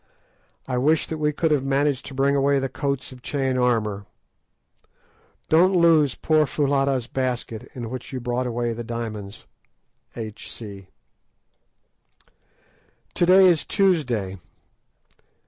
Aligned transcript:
I 0.67 0.79
wish 0.79 1.05
that 1.05 1.19
we 1.19 1.31
could 1.31 1.51
have 1.51 1.63
managed 1.63 2.07
to 2.07 2.15
bring 2.15 2.35
away 2.35 2.57
the 2.57 2.69
coats 2.69 3.11
of 3.11 3.21
chain 3.21 3.55
armour. 3.55 4.07
Don't 5.47 5.75
lose 5.79 6.15
poor 6.15 6.47
Foulata's 6.47 7.05
basket 7.05 7.69
in 7.75 7.87
which 7.87 8.11
you 8.11 8.19
brought 8.19 8.47
away 8.47 8.73
the 8.73 8.83
diamonds. 8.83 9.45
H.C. 10.15 10.87
To 13.13 13.25
day 13.27 13.45
is 13.45 13.63
Tuesday. 13.63 14.39